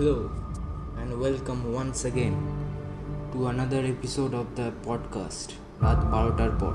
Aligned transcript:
Hello, 0.00 0.18
and 1.00 1.10
welcome 1.22 1.62
once 1.74 2.00
again 2.04 2.34
to 3.32 3.38
another 3.46 3.80
episode 3.94 4.32
of 4.40 4.46
the 4.58 4.68
podcast 4.86 5.48
রাত 5.82 6.04
বারোটার 6.04 6.50
পর। 6.60 6.74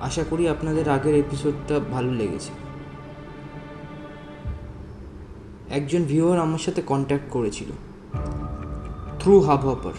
আশা 0.00 0.24
করি 0.30 0.48
আপনাদের 0.48 0.88
আগের 0.88 1.14
এপিসোডটা 1.14 1.78
ভালো 1.78 2.12
লেগেছে। 2.12 2.50
একজন 5.70 6.04
ভিউয়ার 6.04 6.38
আমার 6.38 6.58
সাথে 6.58 6.82
কন্ট্যাক্ট 6.82 7.30
করেছিল 7.30 7.68
থ্রু 9.20 9.40
হাব 9.40 9.66
হপার 9.66 9.92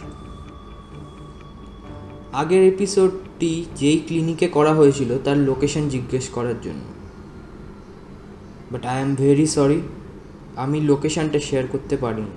আগের 2.33 2.63
এপিসোডটি 2.73 3.65
যেই 3.75 3.99
ক্লিনিকে 3.99 4.47
করা 4.47 4.73
হয়েছিল 4.73 5.17
তার 5.23 5.37
লোকেশন 5.37 5.89
জিজ্ঞেস 5.89 6.29
করার 6.29 6.61
জন্য। 6.61 6.83
But 8.71 8.85
I 8.85 9.01
am 9.01 9.15
very 9.15 9.47
sorry 9.47 9.81
আমি 10.55 10.81
লোকেশানটা 10.81 11.39
শেয়ার 11.39 11.67
করতে 11.67 11.97
পারিনি। 11.97 12.27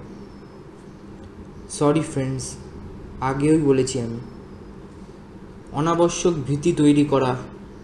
সরি 1.71 2.01
ফ্রেন্ডস 2.01 2.57
আগেই 3.21 3.61
বলেছি 3.61 4.01
আমি। 4.01 4.21
অনাবশ্যক 5.73 6.33
ভীতি 6.47 6.73
তৈরি 6.73 7.05
করা 7.05 7.37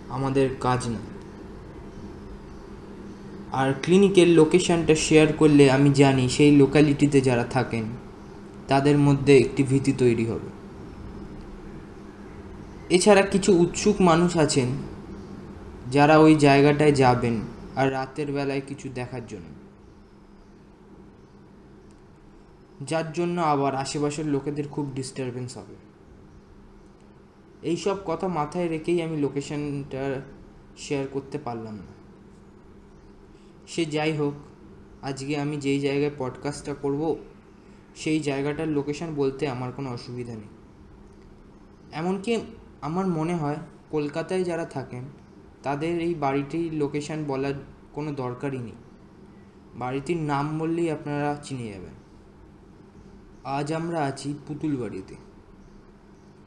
আমাদের 0.09 0.51
কাজ 0.61 0.89
না। 0.89 0.99
আর 3.53 3.73
ক্লিনিকের 3.83 4.29
লোকেশানটা 4.29 4.95
শেয়ার 4.95 5.33
করলে 5.33 5.71
আমি 5.71 5.93
জানি 5.93 6.29
সেই 6.29 6.57
লোকালিটিতে 6.57 7.21
যারা 7.21 7.45
থাকেন, 7.45 7.85
তাদের 8.69 8.99
মধ্যে 8.99 9.39
একটি 9.39 9.63
ভীতি 9.63 9.93
তৈরি 9.93 10.27
হবে। 10.27 10.49
এছাড়া 12.95 13.23
কিছু 13.23 13.59
উৎসুক 13.59 14.01
মানুষ 14.01 14.37
আছেন, 14.37 14.67
যারা 15.93 16.19
ওই 16.19 16.35
জায়গাটায় 16.35 16.93
যাবেন 16.93 17.41
আর 17.77 17.93
রাতের 17.93 18.33
বেলায় 18.33 18.61
কিছু 18.67 18.89
দেখার 18.95 19.27
জন্য। 19.27 19.54
যার 22.81 23.13
জন্য 23.13 23.41
আবার 23.41 23.75
আশেপাশের 23.75 24.27
লোকেদের 24.27 24.69
খুব 24.69 24.91
ডিস্টারবেন্স 24.95 25.57
হবে। 25.57 25.75
এইসব 27.63 27.97
কথা 28.07 28.29
মাথায় 28.29 28.69
রেখেই 28.69 29.03
আমি 29.03 29.17
লোকেশনটা 29.17 30.21
শেয়ার 30.77 31.07
করতে 31.13 31.39
পারলাম 31.39 31.75
না। 31.75 31.95
সে 33.69 33.85
যাই 33.85 34.13
হোক, 34.13 34.35
আজকে 35.05 35.37
আমি 35.37 35.57
যেই 35.57 35.81
জায়গায় 35.81 36.11
পডকাস্টটা 36.19 36.75
করব, 36.75 37.17
সেই 37.97 38.21
জায়গাটার 38.21 38.69
লোকেশন 38.69 39.15
বলতে 39.15 39.49
আমার 39.49 39.73
কোনো 39.73 39.91
অসুবিধা 39.91 40.35
নেই। 40.35 40.49
এমনকি 41.93 42.41
আমার 42.81 43.07
মনে 43.07 43.35
হয় 43.35 43.57
কলকাতায় 43.91 44.45
যারা 44.45 44.65
থাকেন, 44.65 45.03
তাদের 45.63 46.01
এই 46.01 46.15
বাড়িটির 46.15 46.75
লোকেশন 46.75 47.25
বলার 47.25 47.55
কোনো 47.93 48.13
দরকারই 48.13 48.59
নেই। 48.59 48.73
বাড়িটির 49.75 50.17
নাম 50.17 50.59
বললেই 50.59 50.91
আপনারা 50.91 51.37
চিনে 51.43 51.73
যাবেন। 51.73 52.04
আজ 53.45 53.73
আমরা 53.73 54.05
আছি 54.05 54.35
পুতুল 54.47 54.77
বাড়িতে 54.77 55.15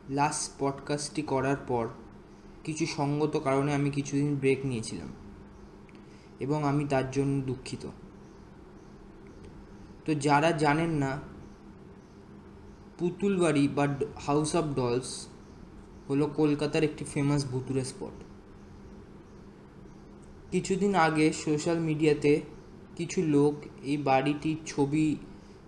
লাস্ট 0.09 0.51
পডকাস্টটি 0.59 1.21
করার 1.21 1.55
পর 1.67 1.87
কিছু 2.63 2.85
সঙ্গত 2.85 3.41
কারণে 3.43 3.73
আমি 3.73 3.89
কিছুদিন 3.89 4.35
ব্রেক 4.35 4.65
নিয়েছিলাম 4.65 5.07
এবং 6.39 6.63
আমি 6.63 6.87
তার 6.87 7.11
জন্য 7.11 7.41
দুঃখিত। 7.41 7.89
তো 10.05 10.13
যারা 10.13 10.51
জানেন 10.51 10.89
না 10.89 11.19
পুতুল 12.97 13.39
বাড়ি 13.39 13.67
বা 13.67 13.87
হাউস 14.25 14.55
অফ 14.55 14.65
ডলস 14.75 15.27
হলো 16.09 16.27
কলকাতার 16.27 16.83
একটি 16.83 17.05
ফেমাস 17.05 17.45
ভুতুরে 17.45 17.83
স্পট 17.83 18.23
কিছুদিন 20.51 20.95
আগে 20.95 21.33
সোশ্যাল 21.33 21.79
মিডিয়াতে 21.79 22.41
কিছু 22.95 23.21
লোক 23.21 23.55
এই 23.83 23.97
বাড়িটির 23.97 24.57
ছবি 24.65 25.15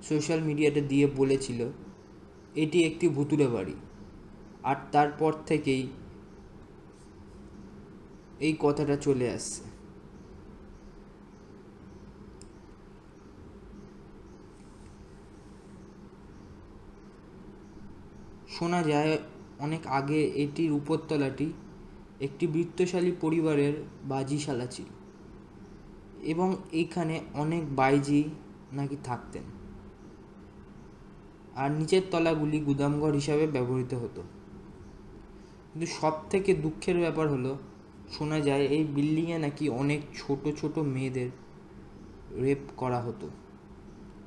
সোশ্যাল 0.04 0.40
মিডিয়াতে 0.42 0.82
দিয়ে 0.82 1.08
বলেছিল, 1.08 1.70
এটি 2.56 2.84
একটি 2.84 3.10
ভুতুরে 3.10 3.48
বাড়ি। 3.48 3.76
আর 4.64 4.76
তারপর 4.92 5.34
থেকেই 5.46 5.88
এই 8.40 8.56
কথাটা 8.60 8.96
চলে 8.98 9.32
আসছে। 9.32 9.64
শোনা 18.50 18.84
যায়, 18.84 19.18
অনেক 19.60 19.88
আগে 19.88 20.24
এটির 20.24 20.72
উপরতলাটি 20.72 21.54
একটি 22.20 22.48
বৃত্তশালী 22.48 23.12
পরিবারের 23.22 23.74
বাজিশালা 24.04 24.66
ছিল 24.66 24.86
এবং 26.24 26.56
এইখানে 26.72 27.22
অনেক 27.34 27.76
বাইজি 27.76 28.24
নাকি 28.72 28.98
থাকতেন। 29.04 29.59
আর 31.62 31.70
নিচের 31.72 32.04
তলাগুলি 32.12 32.58
গুদামঘর 32.60 33.14
হিসাবে 33.14 33.48
ব্যবহৃত 33.48 33.94
হতো। 33.94 34.22
কিন্তু 35.70 35.88
সব 36.00 36.16
থেকে 36.30 36.52
দুঃখের 36.54 36.98
ব্যাপার 37.00 37.28
হলো, 37.30 37.52
শোনা 38.12 38.38
যায় 38.40 38.66
এই 38.66 38.84
বিল্ডিংয়ে 38.96 39.38
নাকি 39.38 39.66
অনেক 39.82 40.02
ছোট 40.18 40.44
ছোট 40.60 40.76
মেয়েদের 40.94 41.30
রেপ 42.42 42.64
করা 42.78 43.00
হতো। 43.02 43.28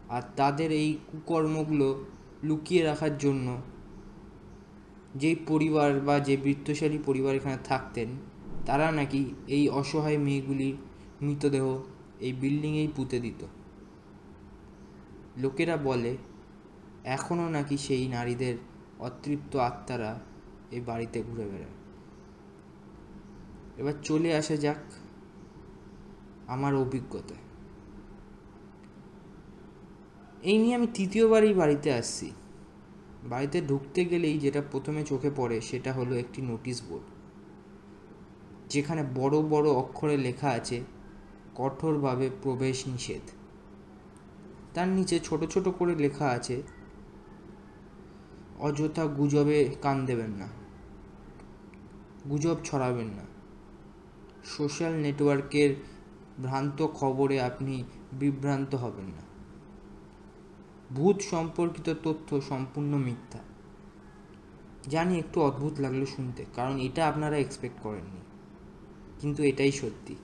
আর 0.09 0.23
তাদের 0.37 0.71
এই 0.73 0.99
কুকর্মগুলো 1.11 2.05
লুকিয়ে 2.43 2.83
রাখার 2.85 3.19
জন্য 3.19 3.47
যেই 5.15 5.37
পরিবার 5.47 5.91
বা 6.01 6.17
যে 6.21 6.35
বৃত্তশালী 6.37 6.99
পরিবার 6.99 7.33
এখানে 7.35 7.59
থাকতেন, 7.65 8.09
তারা 8.67 8.87
নাকি 8.93 9.21
এই 9.47 9.65
অসহায় 9.69 10.19
মেয়েগুলির 10.19 10.77
মৃতদেহ 11.23 11.67
এই 12.21 12.33
বিল্ডিংয়েই 12.33 12.91
পুঁতে 12.97 13.17
দিত। 13.21 13.41
লোকেরা 15.37 15.77
বলে 15.77 16.13
এখনও 17.05 17.49
নাকি 17.49 17.79
সেই 17.79 18.09
নারীদের 18.09 18.55
অতৃপ্ত 18.99 19.57
আত্মারা 19.57 20.21
এই 20.71 20.81
বাড়িতে 20.81 21.23
ঘুরে 21.23 21.45
বেড়ায়। 21.45 21.83
এবার 23.77 23.93
চলে 24.03 24.37
আসা 24.37 24.57
যাক 24.57 24.77
আমার 26.47 26.75
অভিজ্ঞতায়। 26.75 27.41
এই 30.43 30.59
নিয়ে 30.59 30.75
আমি 30.75 30.87
তৃতীয়বার 30.95 31.45
এই 31.45 31.55
বাড়িতে 31.55 31.93
আসছি। 31.93 32.31
বাড়িতে 33.25 33.61
ঢুকতে 33.61 34.05
গেলেই 34.05 34.39
যেটা 34.39 34.63
প্রথমে 34.73 35.05
চোখে 35.05 35.31
পড়ে 35.37 35.61
সেটা 35.61 35.93
হলো 35.93 36.17
একটি 36.17 36.43
নোটিশ 36.43 36.83
বোর্ড। 36.89 37.05
যেখানে 38.69 39.05
বড় 39.15 39.43
বড় 39.43 39.71
অক্ষরে 39.71 40.17
লেখা 40.17 40.49
আছে, 40.49 40.81
কঠোরভাবে 41.55 42.31
প্রবেশ 42.43 42.89
নিষেধ। 42.89 43.21
তার 44.75 44.89
নিচে 44.89 45.21
ছোট 45.21 45.45
ছোট 45.45 45.69
করে 45.69 45.95
লেখা 45.95 46.27
আছে 46.27 46.63
অযথা 48.63 49.07
গুজবে 49.07 49.77
কান 49.83 50.07
দেবেন 50.07 50.31
না। 50.31 50.49
গুজব 52.29 52.57
ছড়াবেন 52.65 53.07
না। 53.07 53.25
সোশ্যাল 54.45 54.93
নেটওয়ার্কের 54.93 55.75
ভ্রান্ত 56.43 56.87
খবরে 56.87 57.41
আপনি 57.41 57.85
বিভ্রান্ত 58.13 58.75
হবেন 58.75 59.05
না। 59.05 59.23
ভূত 60.95 61.21
সম্পর্কিত 61.21 61.95
তথ্য 62.05 62.41
সম্পূর্ণ 62.41 62.97
মিথ্যা। 62.97 63.41
জানি 64.89 65.19
একটু 65.19 65.41
অদ্ভুত 65.41 65.81
লাগল 65.81 66.05
শুনতে, 66.05 66.45
কারণ 66.55 66.79
এটা 66.79 67.09
আপনারা 67.09 67.37
এক্সপেক্ট 67.37 67.77
করেননি। 67.83 68.21
কিন্তু 69.21 69.43
এটাই 69.43 69.73
সত্যি। 69.73 70.17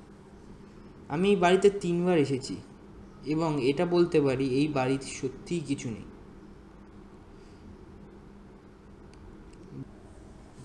আমি 1.09 1.37
বাড়িতে 1.37 1.71
তিনবার 1.71 2.19
এসেছি 2.19 2.57
এবং 3.27 3.65
এটা 3.65 3.87
বলতে 3.87 4.21
পারি 4.21 4.49
এই 4.49 4.69
বাড়িতে 4.69 5.07
সত্যিই 5.07 5.61
কিছু 5.61 5.91
নেই। 5.91 6.08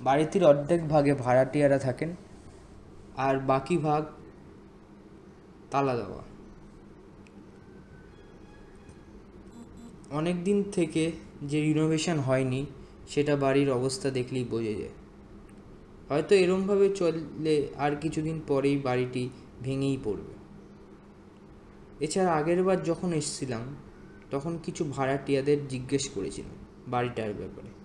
বাড়িটির 0.04 0.44
অর্ধেক 0.44 0.88
ভাগে 0.88 1.14
ভাড়াটিয়ারা 1.14 1.78
থাকেন 1.78 2.16
আর 3.18 3.40
বাকি 3.40 3.78
ভাগ 3.78 4.06
তালা 5.72 5.96
দেওয়া। 5.96 6.24
অনেক 10.12 10.44
দিন 10.44 10.64
থেকে 10.72 11.12
যে 11.42 11.62
রিনোভেশন 11.62 12.20
হয়নি, 12.20 12.66
সেটা 13.08 13.36
বাড়ির 13.36 13.72
অবস্থা 13.72 14.10
দেখলেই 14.10 14.44
বোঝা 14.44 14.72
যায়। 14.72 14.96
হয়তো 16.10 16.36
এরমভাবে 16.36 16.90
চললে 16.96 17.68
আর 17.78 17.96
কিছুদিন 17.96 18.42
পরেই 18.48 18.78
বাড়িটি 18.78 19.30
ভেঙেই 19.64 19.98
পড়বে। 20.04 20.34
এছাড়া 22.06 22.34
আগের 22.34 22.64
বার 22.64 22.84
যখন 22.84 23.14
এসছিলাম, 23.14 23.76
তখন 24.32 24.58
কিছু 24.64 24.84
ভাড়াটিয়াদের 24.86 25.68
জিজ্ঞেস 25.68 26.10
করেছিলাম 26.10 26.56
বাড়িটার 26.88 27.34
ব্যাপারে। 27.34 27.82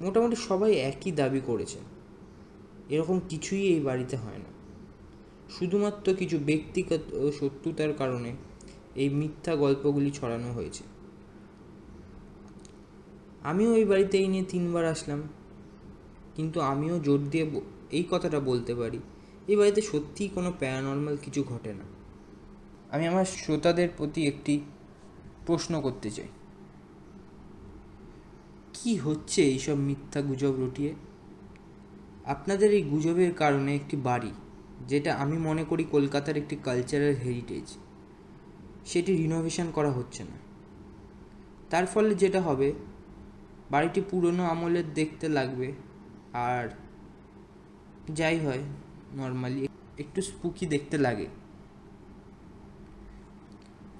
মোটামুটি 0.00 0.36
সবাই 0.36 0.72
একই 0.74 1.12
দাবি 1.12 1.40
করেছেন 1.46 1.82
এরকম 2.88 3.20
কিছুই 3.28 3.62
এই 3.62 3.80
বাড়িতে 3.80 4.16
হয় 4.16 4.38
না। 4.38 4.50
শুধুমাত্র 5.50 6.14
কিছু 6.14 6.38
ব্যক্তিগত 6.38 7.30
শত্রুতার 7.40 7.92
কারণে 7.92 8.32
এই 8.94 9.08
মিথ্যা 9.08 9.56
গল্পগুলি 9.56 10.10
ছড়ানো 10.10 10.52
হয়েছে। 10.52 10.84
আমিও 13.42 13.74
এই 13.74 13.84
বাড়িতে 13.84 14.18
এই 14.18 14.28
নিয়ে 14.28 14.44
তিনবার 14.48 14.84
আসলাম। 14.84 15.22
কিন্তু 16.34 16.60
আমিও 16.60 16.98
জোর 16.98 17.18
দিয়ে 17.30 17.60
এই 17.90 18.04
কথাটা 18.10 18.40
বলতে 18.40 18.74
পারি, 18.74 18.98
এই 19.48 19.56
বাড়িতে 19.56 19.80
সত্যিই 19.82 20.28
কোনো 20.28 20.52
প্যারানর্মাল 20.58 21.16
কিছু 21.16 21.42
ঘটে 21.42 21.72
না। 21.74 21.84
আমি 22.90 23.06
আমার 23.06 23.24
শ্রোতাদের 23.24 23.88
প্রতি 23.96 24.26
একটি 24.26 24.60
প্রশ্ন 25.46 25.80
করতে 25.80 26.10
চাই। 26.10 26.28
কি 28.78 28.96
হচ্ছে 28.96 29.42
এইসব 29.42 29.76
মিথ্যা 29.78 30.20
গুজব 30.22 30.54
রটিয়ে? 30.60 30.94
আপনাদের 32.24 32.72
এই 32.72 32.82
গুজবের 32.82 33.32
কারণে 33.34 33.74
একটি 33.74 33.96
বাড়ি, 33.96 34.32
যেটা 34.88 35.10
আমি 35.14 35.38
মনে 35.38 35.64
করি 35.64 35.84
কলকাতার 35.84 36.36
একটি 36.36 36.56
কালচারাল 36.56 37.14
হেরিটেজ 37.14 37.66
সেটি 38.86 39.16
রিনোভেশন 39.16 39.70
করা 39.70 39.90
হচ্ছে 39.90 40.24
না। 40.24 40.36
তার 41.70 41.86
ফলে 41.86 42.14
যেটা 42.14 42.40
হবে, 42.40 42.72
বাড়িটি 43.70 44.00
পুরনো 44.00 44.44
আমলের 44.44 44.86
দেখতে 44.94 45.28
লাগবে, 45.28 45.72
আর 46.32 46.64
যাই 48.14 48.38
হয় 48.38 48.62
নর্মালি 49.16 49.66
একটু 49.98 50.22
স্পুকি 50.22 50.66
দেখতে 50.66 50.98
লাগে। 50.98 51.26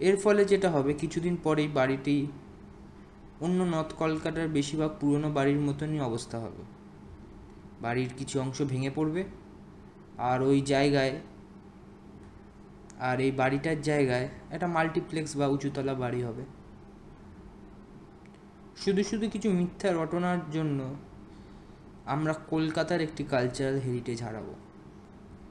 এর 0.01 0.17
ফলে 0.17 0.45
যেটা 0.45 0.71
হবে, 0.71 0.95
কিছুদিন 0.95 1.37
পরেই 1.43 1.69
বাড়িটি 1.69 2.27
অন্য 3.41 3.63
নর্থ 3.63 3.95
কলকাতার 3.95 4.49
বেশিরভাগ 4.49 4.91
পুরনো 5.01 5.31
বাড়ির 5.31 5.61
মতনই 5.61 6.01
অবস্থা 6.01 6.39
হবে। 6.39 6.63
বাড়ির 7.81 8.11
কিছু 8.19 8.41
অংশ 8.41 8.63
ভেঙে 8.63 8.91
পড়বে। 8.95 9.25
আর 10.19 10.43
ওই 10.43 10.61
জায়গায়, 10.61 11.15
আর 12.99 13.21
এই 13.21 13.31
বাড়িটার 13.31 13.83
জায়গায় 13.83 14.29
একটা 14.51 14.67
মাল্টিপ্লেক্স 14.67 15.37
বা 15.37 15.47
উঁচুতলা 15.47 15.95
বাড়ি 15.95 16.23
হবে। 16.23 16.45
শুধু 18.77 19.03
শুধু 19.03 19.29
কিছু 19.29 19.49
মিথ্যা 19.51 19.93
রটনার 19.93 20.39
জন্য 20.51 20.95
আমরা 22.07 22.33
কলকাতার 22.33 23.01
একটি 23.01 23.25
কালচারাল 23.25 23.79
হেরিটেজ 23.79 24.23
হারাবো। 24.23 24.55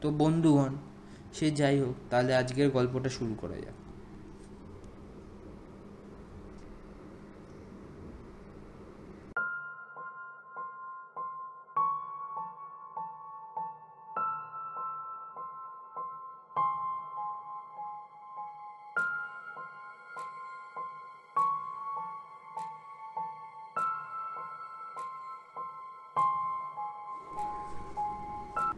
তো 0.02 0.12
বন্ধুগণ, 0.12 0.74
সে 1.34 1.52
যাই 1.52 1.80
হোক, 1.80 1.96
তাহলে 2.10 2.36
আজকের 2.36 2.70
গল্পটা 2.70 3.10
শুরু 3.10 3.36
করা 3.42 3.56
যাক। 3.56 3.77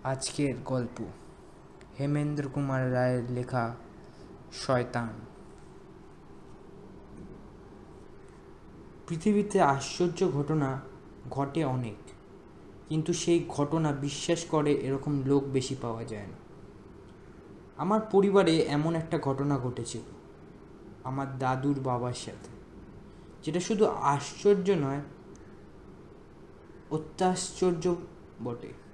আজকের 0.03 0.55
গল্প। 0.65 1.03
হেমেন্দ্র 1.99 2.49
কুমার 2.49 2.93
রায়ের 2.93 3.31
লেখা, 3.31 3.75
শয়তান 4.53 5.09
পৃথিবীতে 9.07 9.61
আশ্চর্য 9.61 10.31
ঘটনা 10.31 10.81
ঘটে 11.29 11.65
অনেক, 11.65 11.95
কিন্তু 12.89 13.13
সেই 13.13 13.45
ঘটনা 13.47 13.91
বিশ্বাস 13.91 14.45
করে 14.45 14.73
এরকম 14.73 15.23
লোক 15.25 15.43
বেশি 15.43 15.75
পাওয়া 15.81 16.03
যায় 16.03 16.27
না। 16.27 16.37
আমার 17.77 18.01
পরিবারে 18.11 18.57
এমন 18.57 18.95
একটা 18.95 19.19
ঘটনা 19.19 19.57
ঘটেছিল, 19.57 20.01
আমার 21.03 21.37
দাদুর 21.39 21.79
বাবার 21.79 22.13
সাথে, 22.13 22.51
যেটা 23.43 23.59
শুধু 23.59 23.85
আশ্চর্য 23.85 24.71
নয়, 24.71 25.01
অত্যাশ্চর্য 26.91 27.95
বটে। 28.43 28.88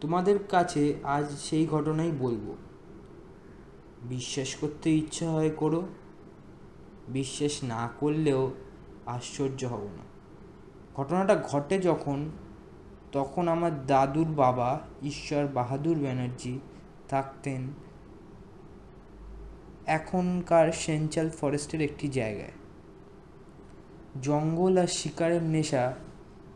তোমাদের 0.00 0.38
কাছে 0.48 0.94
আজ 1.02 1.30
সেই 1.30 1.66
ঘটনাই 1.66 2.10
বলব। 2.10 2.56
বিশ্বাস 4.02 4.54
করতে 4.54 4.96
ইচ্ছা 4.96 5.30
হয় 5.30 5.50
করো, 5.50 5.86
বিশ্বাস 7.08 7.64
না 7.64 7.90
করলেও 8.00 8.50
আশ্চর্য 9.06 9.64
হব 9.64 9.82
না। 9.82 10.04
ঘটনাটা 10.94 11.42
ঘটে 11.50 11.78
যখন, 11.78 12.30
তখন 13.12 13.48
আমার 13.48 13.86
দাদুর 13.86 14.26
বাবা 14.26 14.80
ঈশ্বর 15.02 15.46
বাহাদুর 15.46 15.98
ব্যানার্জি 15.98 16.58
থাকতেন 17.08 17.68
এখনকার 19.86 20.72
সেঞ্চাল 20.72 21.30
ফরেস্টের 21.30 21.80
একটি 21.80 22.08
জায়গায়। 22.08 22.52
জঙ্গল 24.22 24.78
আর 24.78 24.86
শিকারের 24.86 25.42
নেশা 25.42 25.94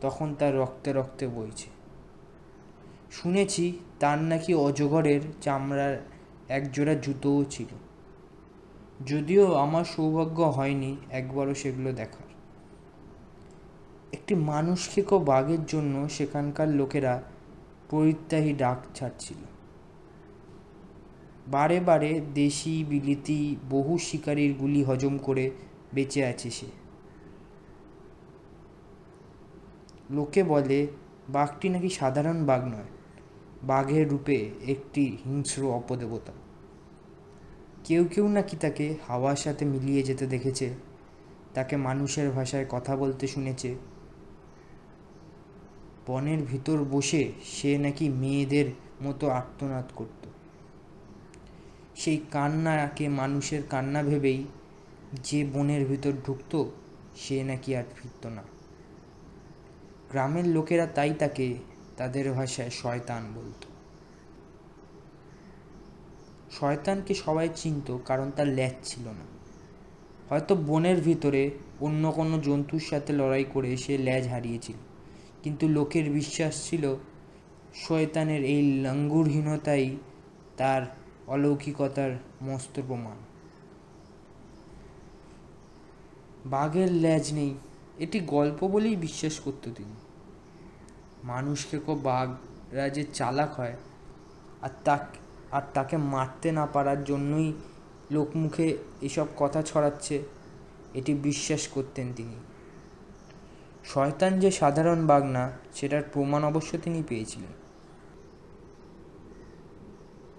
তখন 0.01 0.35
তার 0.39 0.57
রক্তে 0.57 0.93
রক্তে 0.93 1.27
বইছে। 1.27 1.74
শুনেছি 3.15 3.79
তার 3.99 4.19
নাকি 4.19 4.53
অজগরের 4.53 5.21
চামড়ার 5.41 5.95
একজোড়া 6.49 6.95
জুতোও 6.95 7.45
ছিল। 7.49 7.71
যদিও 9.05 9.53
আমার 9.53 9.85
সৌভাগ্য 9.85 10.43
হয়নি 10.43 10.97
একবারও 11.09 11.53
সেগুলো 11.53 11.93
দেখার। 11.93 12.29
একটি 14.13 14.35
মানুষ 14.35 14.89
খেকো 14.89 15.19
বাঘের 15.19 15.65
জন্য 15.65 16.09
সেখানকার 16.09 16.69
লোকেরা 16.69 17.23
পরিত্যাহী 17.89 18.53
ডাক 18.53 18.79
ছাড়ছিল। 18.95 19.41
বারে 21.47 21.79
বারে 21.79 22.21
দেশি 22.33 22.85
বিলিতি 22.89 23.55
বহু 23.69 23.97
শিকারীর 23.97 24.53
গুলি 24.53 24.83
হজম 24.83 25.17
করে 25.17 25.51
বেঁচে 25.93 26.25
আছে 26.25 26.49
সে। 26.49 26.67
লোকে 30.11 30.43
বলে, 30.43 30.87
বাঘটি 31.29 31.69
নাকি 31.69 31.89
সাধারণ 31.89 32.45
বাঘ 32.45 32.63
নয়। 32.65 32.94
বাঘের 33.63 34.09
রূপে 34.09 34.49
একটি 34.67 35.17
হিংস্র 35.25 35.71
অপদেবতা। 35.71 36.31
কেউ 37.83 38.05
কেউ 38.05 38.27
নাকি 38.27 38.57
তাকে 38.57 38.97
হাওয়ার 39.07 39.35
সাথে 39.35 39.65
মিলিয়ে 39.65 40.03
যেতে 40.03 40.27
দেখেছে, 40.27 40.73
তাকে 41.53 41.77
মানুষের 41.77 42.31
ভাষায় 42.31 42.65
কথা 42.69 42.95
বলতে 42.95 43.27
শুনেছে। 43.27 43.75
বনের 46.07 46.39
ভিতর 46.39 46.77
বসে 46.77 47.31
সে 47.43 47.77
নাকি 47.77 48.09
মেয়েদের 48.09 48.65
মতো 49.01 49.29
আর্তনাদ 49.29 49.85
করত। 49.95 50.27
সেই 51.95 52.21
কান্নাকে 52.31 53.09
মানুষের 53.09 53.61
কান্না 53.69 54.03
ভেবেই 54.03 54.45
যে 55.23 55.45
বনের 55.53 55.85
ভিতর 55.85 56.11
ঢুকত, 56.25 56.65
সে 57.15 57.43
নাকি 57.43 57.75
আর 57.75 57.83
ফিরত 57.95 58.25
না। 58.25 58.43
গ্রামের 60.09 60.47
লোকেরা 60.47 60.87
তাই 60.87 61.13
তাকে 61.19 61.55
তাদের 61.97 62.25
ভাষায় 62.33 62.69
শয়তান 62.69 63.23
বলতো। 63.35 63.67
শয়তানকে 66.51 67.13
সবাই 67.13 67.47
চিনত, 67.55 67.87
কারণ 68.05 68.27
তার 68.31 68.47
ল্যাজ 68.47 68.75
ছিল 68.83 69.05
না। 69.19 69.25
হয়তো 70.29 70.53
বনের 70.55 70.99
ভিতরে 71.01 71.43
অন্য 71.79 72.03
কোনো 72.11 72.35
জন্তুর 72.39 72.83
সাথে 72.89 73.11
লড়াই 73.13 73.45
করে 73.53 73.69
সে 73.77 73.93
ল্যাজ 73.97 74.23
হারিয়েছিল, 74.27 74.77
কিন্তু 75.43 75.65
লোকের 75.67 76.05
বিশ্বাস 76.09 76.53
ছিল 76.69 76.83
শয়তানের 77.75 78.41
এই 78.43 78.61
লাঙ্গুরহীনতাই 78.81 79.85
তার 80.57 80.81
অলৌকিকতার 81.27 82.11
মস্ত 82.41 82.75
প্রমাণ। 82.87 83.17
বাঘের 86.45 86.89
ল্যাজ 86.93 87.25
নেই, 87.33 87.51
এটি 87.99 88.17
গল্প 88.19 88.59
বলেই 88.67 88.95
বিশ্বাস 88.95 89.35
করতো 89.39 89.67
তিনি। 89.71 89.95
মানুষকে 91.25 91.79
কো 91.79 91.95
বাঘরা 91.95 92.89
যে 92.89 93.03
চালাক 93.13 93.53
হয়। 93.53 93.77
আর 94.61 94.69
তা 94.83 95.07
আর 95.51 95.61
তাকে 95.73 95.97
মারতে 95.97 96.51
না 96.51 96.65
পারার 96.65 97.03
জন্যই 97.03 97.53
লোকমুখে 98.11 98.77
এসব 99.01 99.27
কথা 99.37 99.61
ছড়াচ্ছে। 99.61 100.23
এটি 100.93 101.13
বিশ্বাস 101.13 101.67
করতেন 101.67 102.13
তিনি। 102.15 102.35
শয়তান 103.83 104.39
যে 104.39 104.51
সাধারণ 104.51 105.07
বাঘ 105.07 105.23
না, 105.23 105.51
সেটার 105.73 106.03
প্রমাণ 106.13 106.43
অবশ্য 106.43 106.77
তিনি 106.83 107.03
পেয়েছিলেন। 107.09 107.65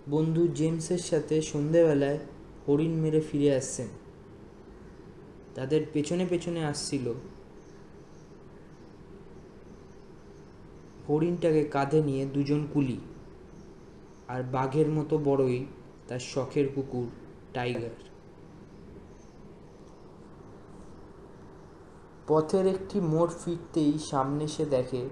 বন্ধু 0.09 0.49
জেমসের 0.49 0.99
সাথে 0.99 1.43
সন্ধেবেলায় 1.43 2.19
হরিণ 2.69 2.91
মেরে 2.91 3.21
ফিরে 3.21 3.57
আসছেন। 3.57 3.89
তাদের 5.55 5.87
পেছনে 5.93 6.27
পেছনে 6.31 6.65
আসছিল 6.65 7.15
হরিণটাকে 11.09 11.65
কাঁধে 11.65 12.03
নিয়ে 12.03 12.27
দুজন 12.27 12.67
কুলি 12.75 12.99
আর 14.29 14.43
বাঘের 14.43 14.89
মতো 14.91 15.19
বড়ই 15.19 15.67
তার 16.09 16.19
শখের 16.33 16.67
কুকুর 16.75 17.07
টাইগার। 17.55 17.95
পথের 22.27 22.67
একটি 22.67 23.01
মোড় 23.01 23.33
ফিরতেই 23.45 23.99
সামনে 23.99 24.49
সে 24.49 24.65
দেখে, 24.67 25.03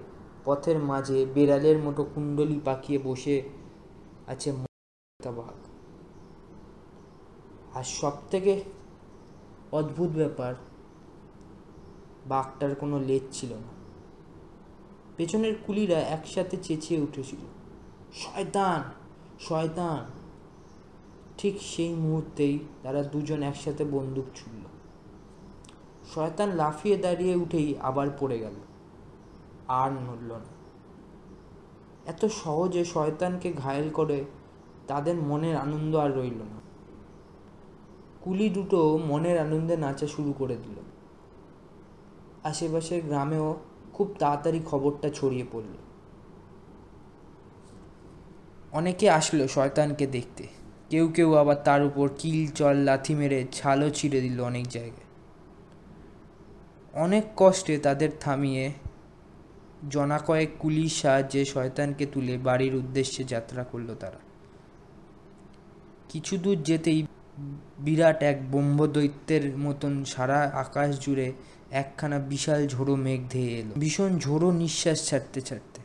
পথের 0.45 0.79
মাঝে 0.79 1.25
বেড়ালের 1.25 1.77
মতো 1.77 2.01
কুণ্ডলি 2.03 2.59
পাকিয়ে 2.65 2.99
বসে 2.99 3.35
আছে 4.27 4.49
বাঘ। 5.37 5.57
আর 7.73 7.83
সব 7.83 8.15
থেকে 8.31 8.53
অদ্ভুত 9.71 10.09
ব্যাপার, 10.09 10.53
বাঘটার 12.29 12.75
কোনো 12.75 12.99
লেজ 12.99 13.25
ছিল 13.31 13.51
না। 13.53 13.74
পেছনের 15.17 15.53
কুলিরা 15.67 15.99
একসাথে 15.99 16.57
চেঁচিয়ে 16.61 17.01
উঠেছিল। 17.01 17.39
শয়তান 18.13 18.83
শয়তান! 19.39 20.05
ঠিক 21.37 21.61
সেই 21.61 21.93
মুহূর্তেই 21.93 22.59
তারা 22.83 23.03
দুজন 23.03 23.43
একসাথে 23.43 23.85
বন্দুক 23.85 24.25
ছুড়ল। 24.35 24.61
শয়তান 26.13 26.49
লাফিয়ে 26.49 26.97
দাঁড়িয়ে 26.97 27.35
উঠেই 27.35 27.75
আবার 27.81 28.07
পড়ে 28.19 28.39
গেল। 28.39 28.53
আর 29.67 29.91
নড়ল 29.91 30.31
না। 30.31 30.55
এত 32.05 32.25
সহজে 32.25 32.85
শয়তানকে 32.85 33.53
ঘায়েল 33.53 33.89
করে 33.89 34.25
তাদের 34.87 35.15
মনের 35.15 35.55
আনন্দ 35.55 35.95
আর 35.95 36.15
রইল 36.15 36.37
না। 36.37 36.59
কুলি 38.21 38.49
দুটো 38.49 38.97
মনের 38.97 39.39
আনন্দে 39.39 39.77
নাচা 39.77 40.07
শুরু 40.07 40.33
করে 40.37 40.55
দিল। 40.55 40.81
আশেপাশের 42.43 43.01
গ্রামেও 43.05 43.55
খুব 43.95 44.15
তাড়াতাড়ি 44.19 44.59
খবরটা 44.65 45.09
ছড়িয়ে 45.09 45.45
পড়ল। 45.51 45.73
অনেকে 48.71 49.09
আসলো 49.09 49.47
শয়তানকে 49.47 50.07
দেখতে। 50.07 50.47
কেউ 50.89 51.05
কেউ 51.07 51.33
আবার 51.33 51.55
তার 51.55 51.81
উপর 51.83 52.09
কিল, 52.17 52.51
চল, 52.51 52.75
লাথি 52.75 53.15
মেরে 53.15 53.39
ছালও 53.51 53.89
ছিঁড়ে 53.89 54.21
দিল 54.21 54.41
অনেক 54.41 54.67
জায়গায়। 54.67 55.05
অনেক 56.93 57.23
কষ্টে 57.35 57.77
তাদের 57.77 58.09
থামিয়ে 58.19 58.71
জনা 59.89 60.19
কয়েক 60.19 60.49
কুলির 60.59 60.89
সাহায্যে 60.89 61.45
শয়তানকে 61.45 62.05
তুলে 62.05 62.37
বাড়ির 62.37 62.75
উদ্দেশ্যে 62.75 63.23
যাত্রা 63.23 63.63
করল 63.63 63.95
তারা। 63.99 64.19
কিছু 66.09 66.37
দূর 66.37 66.57
যেতেই 66.57 67.05
বিরাট 67.79 68.23
এক 68.23 68.51
ব্রহ্মদৈত্যের 68.51 69.57
মতন 69.57 70.03
সারা 70.03 70.39
আকাশ 70.53 70.99
জুড়ে 70.99 71.33
একখানা 71.81 72.17
বিশাল 72.31 72.61
ঝোড়ো 72.67 72.95
মেঘ 72.95 73.21
ধেয়ে 73.29 73.51
এলো। 73.59 73.73
ভীষণ 73.79 74.11
ঝোড়ো 74.19 74.47
নিঃশ্বাস 74.51 74.99
ছাড়তে 75.07 75.39
ছাড়তে। 75.41 75.79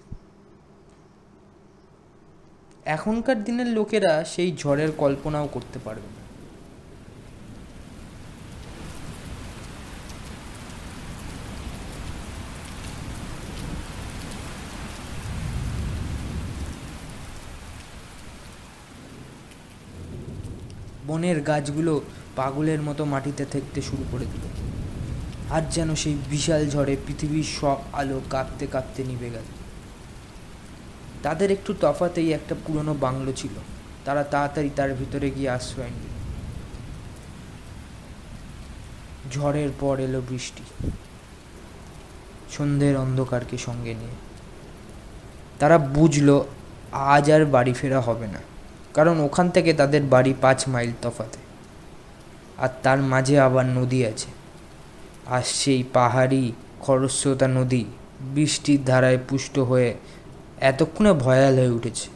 এখনকার 2.96 3.38
দিনের 3.44 3.68
লোকেরা 3.78 4.12
সেই 4.24 4.50
ঝড়ের 4.56 4.90
কল্পনাও 4.92 5.46
করতে 5.46 5.78
পারবে 5.78 6.08
না। 6.14 6.22
বনের 21.08 21.38
গাছগুলো 21.40 21.94
পাগলের 22.36 22.80
মতো 22.82 23.02
মাটিতে 23.04 23.44
থেকতে 23.44 23.80
শুরু 23.82 24.04
করে 24.12 24.26
দিল। 24.32 24.44
আর 25.50 25.62
যেন 25.70 25.94
সেই 25.94 26.18
বিশাল 26.30 26.68
ঝড়ে 26.68 26.96
পৃথিবীর 27.06 27.44
সব 27.60 27.76
আলো 27.92 28.20
কাঁপতে 28.30 28.66
কাঁপতে 28.66 29.04
নিভে 29.04 29.30
গেল। 29.30 29.42
তাদের 31.22 31.50
একটু 31.50 31.74
তফাতেই 31.80 32.32
একটা 32.32 32.54
পুরনো 32.66 32.94
বাংলো 32.94 33.32
ছিল। 33.32 33.52
তারা 34.04 34.24
তাড়াতাড়ি 34.24 34.70
তার 34.76 34.94
ভিতরে 34.94 35.30
গিয়ে 35.30 35.50
আশ্রয় 35.50 35.86
নিল। 35.86 36.20
ঝড়ের 39.32 39.68
পর 39.80 40.00
এলো 40.00 40.22
বৃষ্টি। 40.28 40.90
সন্ধ্যের 42.56 42.96
অন্ধকারকে 42.96 43.58
সঙ্গে 43.58 43.94
নিয়ে। 43.94 44.14
তারা 45.58 45.78
বুঝলো, 45.78 46.46
আজ 46.92 47.30
আর 47.30 47.44
বাড়ি 47.44 47.72
ফেরা 47.72 48.00
হবে 48.00 48.26
না। 48.26 48.38
কারণ 48.94 49.20
ওখান 49.20 49.50
থেকে 49.50 49.72
তাদের 49.72 50.02
বাড়ি 50.02 50.34
পাঁচ 50.40 50.68
মাইল 50.68 50.92
তফাতে। 51.02 51.38
আর 52.58 52.68
তার 52.82 53.02
মাঝে 53.02 53.40
আবার 53.40 53.66
নদী 53.66 54.04
আছে। 54.04 54.39
আর 55.30 55.42
এই 55.66 55.84
পাহাড়ি 55.92 56.52
খরস্রোতা 56.80 57.48
নদী। 57.48 57.84
বৃষ্টির 58.20 58.84
ধারায় 58.84 59.18
পুষ্ট 59.28 59.58
হয়ে 59.58 59.94
এতক্ষণে 60.60 61.12
ভয়াল 61.12 61.58
হয়ে 61.58 61.68
উঠেছে। 61.68 62.08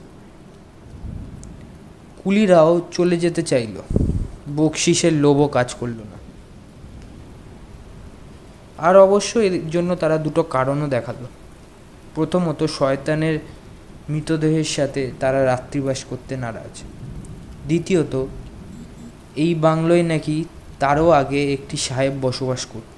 কুলিরাও 2.25 2.81
চলে 2.91 3.17
যেতে 3.17 3.43
চাইল। 3.43 3.83
বকশিসের 4.57 5.13
লোভও 5.13 5.49
কাজ 5.49 5.75
করল 5.75 5.93
না। 5.93 6.15
আর 8.79 8.97
অবশ্য 8.97 9.39
এর 9.39 9.71
জন্য 9.71 9.97
তারা 9.97 10.17
দুটো 10.17 10.43
কারণও 10.43 10.89
দেখাল। 10.89 11.15
প্রথমত, 12.15 12.63
শয়তানের 12.63 13.39
মৃতদেহের 14.09 14.65
সাথে 14.65 15.11
তারা 15.21 15.45
রাত্রিবাস 15.45 16.05
করতে 16.05 16.37
নারাজ। 16.37 16.83
দ্বিতীয়ত, 17.67 18.27
এই 19.37 19.55
বাংলোয় 19.55 20.03
নাকি 20.03 20.45
তারও 20.79 21.11
আগে 21.11 21.53
একটি 21.53 21.77
সাহেব 21.77 22.13
বসবাস 22.23 22.67
করত। 22.67 22.94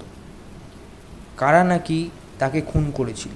কারা 1.37 1.63
নাকি 1.63 2.09
তাকে 2.39 2.61
খুন 2.61 2.91
করেছিল? 2.91 3.31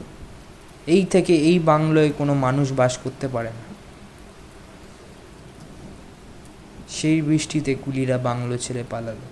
এই 0.88 1.06
থেকে 1.06 1.36
এই 1.36 1.60
বাংলোয় 1.60 2.12
কোনো 2.18 2.34
মানুষ 2.34 2.72
বাস 2.72 2.98
করতে 2.98 3.28
পারে 3.28 3.50
না। 3.50 3.72
সেই 6.90 7.22
বৃষ্টিতে 7.22 7.76
কুলিরা 7.76 8.18
বাংলো 8.18 8.58
ছেড়ে 8.58 8.84
পালালো। 8.90 9.28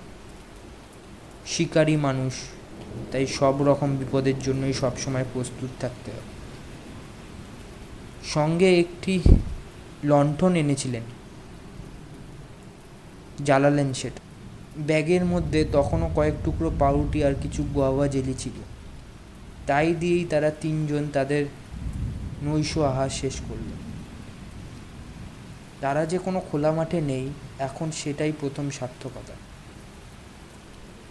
শিকারী 1.45 1.95
মানুষ, 1.95 2.33
তাই 3.11 3.27
সব 3.27 3.67
রকম 3.67 3.95
বিপদের 3.95 4.39
জন্যই 4.39 4.73
সবসময় 4.73 5.25
প্রস্তুত 5.33 5.69
থাকতে 5.81 6.11
হবে 6.11 6.39
সঙ্গে 8.29 8.79
একটি 8.79 9.19
লণ্ঠন 10.03 10.55
এনেছিলেন। 10.55 11.03
জ্বালালেন 13.45 13.93
সেটা। 13.93 14.28
ব্যাগের 14.79 15.25
মধ্যে 15.25 15.65
তখনও 15.71 16.09
কয়েক 16.15 16.33
টুকরো 16.45 16.71
পাউরুটি 16.79 17.24
আর 17.24 17.33
কিছু 17.41 17.67
গোয়াবা 17.74 18.07
জেলি 18.07 18.33
ছিল। 18.33 18.51
তাই 19.67 19.93
দিয়েই 19.93 20.25
তারা 20.25 20.51
তিনজন 20.51 21.07
তাদের 21.13 21.45
নৈশ 22.43 22.77
আহার 22.77 23.09
শেষ 23.09 23.33
করল। 23.50 23.71
তারা 25.81 26.05
যে 26.05 26.17
কোনো 26.17 26.41
খোলা 26.51 26.71
মাঠে 26.71 27.01
নেই, 27.01 27.29
এখন 27.59 27.91
সেটাই 27.91 28.31
প্রথম 28.39 28.69
সার্থকতা। 28.69 29.33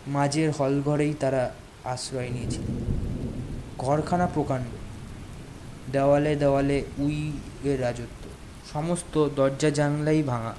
মাঝের 0.07 0.51
হলঘরেই 0.51 1.15
তারা 1.15 1.55
আশ্রয় 1.85 2.29
নিয়েছিল। 2.29 2.63
ঘরখানা 3.79 4.27
প্রকাণ্ড। 4.27 4.67
দেওয়ালে 5.93 6.37
দেওয়ালে 6.37 6.83
উই 6.99 7.33
এর 7.65 7.81
রাজত্ব। 7.81 8.31
সমস্ত 8.73 9.29
দরজা 9.37 9.71
জানলাই 9.71 10.23
ভাঙা। 10.23 10.55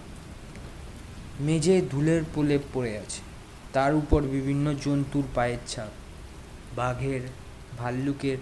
মেঝে 1.39 1.81
ধুলের 1.81 2.21
প্রলেপ 2.33 2.61
পড়ে 2.73 2.97
আছে। 2.97 3.21
তার 3.73 3.95
উপর 3.95 4.21
বিভিন্ন 4.21 4.73
জন্তুর 4.73 5.23
পায়ের 5.35 5.57
ছাপ, 5.67 5.89
বাঘের, 6.75 7.21
ভাল্লুকের। 7.77 8.37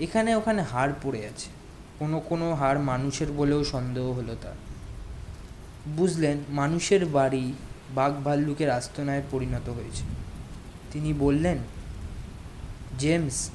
এখানে 0.00 0.34
ওখানে 0.34 0.62
হাড় 0.62 0.92
পড়ে 1.02 1.26
আছে। 1.26 1.50
কোনো 1.98 2.20
কোনো 2.20 2.54
হাড় 2.54 2.78
মানুষের 2.78 3.32
বলেও 3.32 3.64
সন্দেহ 3.64 4.12
হলো 4.12 4.36
তার। 4.42 4.54
বুঝলেন, 5.86 6.38
মানুষের 6.48 7.06
বাড়ি 7.06 7.52
বাঘ 7.94 8.24
ভাল্লুকের 8.24 8.70
আস্তনায় 8.70 9.22
পরিণত 9.30 9.68
হয়েছে। 9.68 10.04
তিনি 10.92 11.12
বললেন, 11.12 11.58
জেমস, 12.98 13.50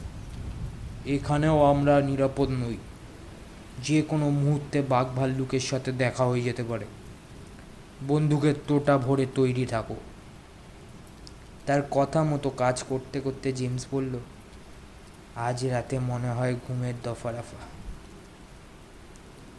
এখানেও 1.06 1.64
আমরা 1.64 2.02
নিরাপদ 2.02 2.50
নই। 2.50 2.78
যে 3.84 4.02
কোনো 4.02 4.30
মুহূর্তে 4.30 4.82
বাঘ 4.82 5.08
ভাল্লুকের 5.08 5.60
সাথে 5.60 5.92
দেখা 5.92 6.26
হয়ে 6.26 6.42
যেতে 6.42 6.64
পারে। 6.64 6.86
বন্দুকের 8.08 8.54
তোটা 8.68 8.98
ভরে 8.98 9.26
তৈরি 9.36 9.66
থাকো। 9.66 9.96
তার 11.66 11.82
কথা 11.92 12.24
মতো 12.24 12.50
কাজ 12.50 12.84
করতে 12.84 13.22
করতে 13.22 13.52
জেমস 13.52 13.88
বলল, 13.92 14.20
আজ 15.36 15.66
রাতে 15.66 16.00
মনে 16.00 16.28
হয় 16.28 16.56
ঘুমের 16.68 16.94
দফা 17.04 17.32
রাফা 17.32 17.58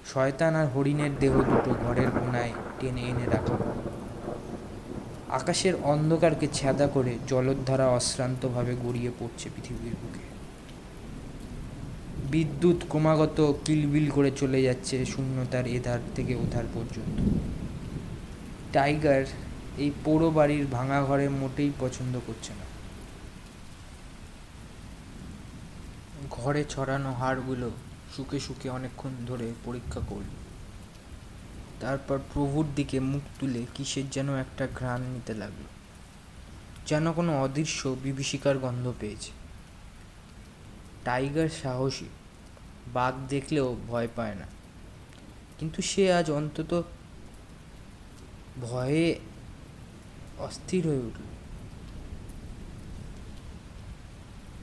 শয়তান 0.06 0.56
আর 0.56 0.66
হরিণের 0.66 1.10
দেহ 1.18 1.32
দুটো 1.32 1.70
ঘরের 1.84 2.10
কোনায় 2.10 2.52
টেনে 2.80 3.00
এনে 3.00 3.26
রাখা 3.26 3.56
আকাশের 5.30 5.74
অন্ধকারকে 5.82 6.46
ছ্যাদা 6.52 6.86
করে 6.86 7.18
জলোদ্ধারা 7.26 7.88
অশ্রান্তভাবে 7.88 8.74
গড়িয়ে 8.84 9.10
পড়ছে 9.18 9.50
পৃথিবীর 9.56 9.94
বুকে। 10.02 10.24
বিদ্যুৎ 12.30 12.76
ক্রমাগত 12.88 13.54
কিলবিল 13.64 14.10
করে 14.10 14.30
চলে 14.30 14.62
যাচ্ছে 14.62 15.04
শূন্যতার 15.04 15.66
এধার 15.66 15.98
থেকে 16.14 16.34
ওধার 16.34 16.64
পর্যন্ত। 16.74 17.18
টাইগার 18.72 19.24
এই 19.78 19.90
পোড়ো 20.04 20.30
বাড়ির 20.30 20.66
ভাঙা 20.66 21.04
ঘরে 21.04 21.28
মোটেই 21.28 21.70
পছন্দ 21.80 22.20
করছে 22.26 22.52
না। 22.52 22.64
ঘরে 26.30 26.64
ছড়ানো 26.68 27.12
হাড়গুলো 27.12 27.70
শুকে 28.16 28.40
শুকে 28.40 28.68
অনেকক্ষণ 28.68 29.10
ধরে 29.26 29.52
পরীক্ষা 29.64 30.00
করল। 30.08 30.24
তারপর 31.80 32.18
প্রভুর 32.34 32.66
দিকে 32.76 33.00
মুখ 33.00 33.22
তুলে 33.40 33.66
কিসের 33.74 34.10
যেন 34.10 34.36
একটা 34.36 34.68
ঘ্রাণ 34.76 35.00
নিতে 35.00 35.34
লাগল। 35.34 35.62
যেন 36.86 37.12
কোনো 37.12 37.42
অদৃশ্য 37.42 37.96
বিভীষিকার 38.02 38.58
গন্ধ 38.58 38.92
পেয়েছে। 39.00 39.30
টাইগার 41.04 41.48
সাহসী, 41.62 42.04
বাঘ 42.94 43.14
দেখলেও 43.28 43.76
ভয় 43.88 44.08
পায় 44.16 44.34
না। 44.34 44.46
কিন্তু 45.58 45.82
সে 45.82 46.12
আজ 46.12 46.30
অন্তত 46.30 46.82
ভয়ে 48.56 49.18
অস্থির 50.38 50.86
হয়ে 50.86 50.98
উঠল। 50.98 51.22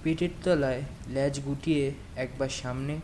পেটের 0.04 0.30
তলায় 0.44 0.82
ল্যাজ 1.10 1.40
গুটিয়ে 1.40 1.92
একবার 2.16 2.50
সামনে, 2.50 3.00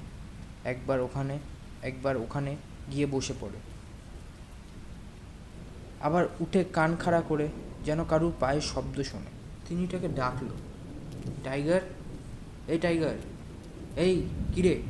একবার 0.63 1.00
ওখানে 1.00 1.40
একবার 1.84 2.18
ওখানে 2.18 2.56
গিয়ে 2.92 3.06
বসে 3.06 3.34
পড়ে। 3.42 3.60
আবার 6.02 6.28
উঠে 6.40 6.63
কান 6.63 6.96
খাড়া 6.96 7.22
করে 7.22 7.48
যেন 7.86 8.06
কারুর 8.06 8.34
পায়ের 8.40 8.62
শব্দ 8.62 9.02
শোনে। 9.02 9.32
তিনি 9.68 9.88
তাকে 9.88 10.08
ডাকলো, 10.08 10.56
টাইগার, 11.44 11.82
এই 12.68 12.78
টাইগার, 12.78 13.16
এই, 13.96 14.24
কিরে? 14.56 14.82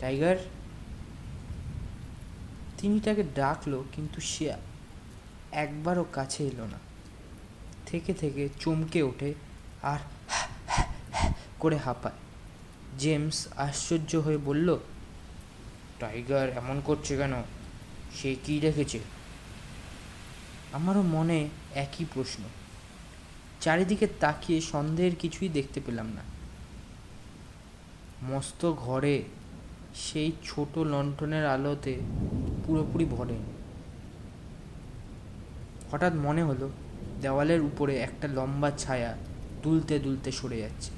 টাইগার 0.00 0.36
তিনি 2.78 3.00
তাকে 3.00 3.22
ডাকলো, 3.34 3.84
কিন্তু 3.92 4.20
সে 4.20 4.44
একবারও 5.52 6.04
কাছে 6.12 6.40
এলো 6.46 6.66
না। 6.66 6.78
থেকে 7.86 8.12
থেকে 8.14 8.48
চমকে 8.60 9.00
ওঠে 9.02 9.34
আর 9.82 9.98
করে 11.58 11.76
হাঁপায়। 11.76 12.18
জেমস 12.98 13.48
আশ্চর্য 13.56 14.16
হয়ে 14.16 14.38
বলল, 14.38 14.68
টাইগার, 16.00 16.46
এমন 16.48 16.80
করছে 16.84 17.12
কেন? 17.16 17.34
সে 18.16 18.36
কি 18.44 18.54
দেখেছে 18.60 18.98
আমারও 20.72 21.02
মনে 21.02 21.48
একই 21.74 22.04
প্রশ্ন। 22.14 22.42
চারিদিকে 23.60 24.06
তাকিয়ে 24.20 24.60
সন্দেহের 24.60 25.16
কিছুই 25.16 25.48
দেখতে 25.48 25.80
পেলাম 25.86 26.08
না। 26.08 26.22
মস্ত 28.22 28.72
ঘরে 28.72 29.14
সেই 29.98 30.32
ছোট 30.44 30.78
লণ্ঠনের 30.78 31.46
আলোতে 31.46 32.00
পুরোপুরি 32.66 33.04
ভরেনি 33.04 33.52
হঠাৎ 35.92 36.12
মনে 36.14 36.42
হলো, 36.42 36.70
দেওয়ালের 37.20 37.60
উপরে 37.60 37.96
একটা 37.96 38.28
লম্বা 38.28 38.70
ছায়া 38.70 39.16
দুলতে 39.62 39.98
দুলতে 39.98 40.32
সরে 40.32 40.58
যাচ্ছে। 40.58 40.90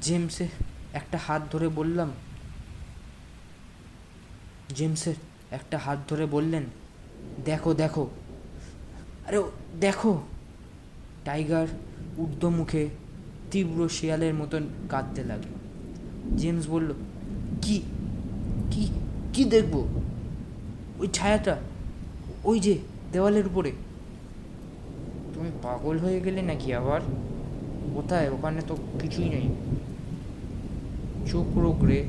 জেমসে 0.00 0.48
একটা 0.92 1.18
হাত 1.26 1.42
ধরে 1.50 1.68
বললাম 1.68 2.10
জেমসের 4.74 5.14
একটা 5.50 5.78
হাত 5.78 5.98
ধরে 6.08 6.26
বললেন, 6.26 6.64
দেখো 7.44 7.74
দেখো। 7.74 8.10
আরে, 9.28 9.42
দেখো। 9.80 10.22
টাইগার 11.24 11.66
ঊর্ধ্ব 12.18 12.48
মুখে 12.48 12.88
তীব্র 13.50 13.88
শিয়ালের 13.88 14.34
মতন 14.34 14.62
কাঁদতে 14.88 15.24
লাগল। 15.24 15.52
জেমস 16.36 16.68
বলল 16.68 16.92
কি 17.62 17.82
কি 18.70 18.88
কি 19.32 19.44
দেখব? 19.44 19.74
ওই 20.98 21.08
ছায়াটা, 21.12 21.56
ওই 22.44 22.60
যে 22.60 22.78
দেওয়ালের 23.12 23.46
উপরে। 23.46 23.72
তুমি 25.34 25.50
পাগল 25.62 25.98
হয়ে 25.98 26.20
গেলে 26.20 26.42
নাকি 26.42 26.74
আবার? 26.74 27.00
কোথায়? 27.94 28.28
ওখানে 28.28 28.60
তো 28.66 28.76
কিছুই 29.00 29.28
নেই। 29.28 29.48
চোখ 31.30 31.58
রোগড়ে 31.58 32.04